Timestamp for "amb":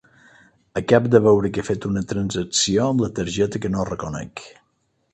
2.89-3.07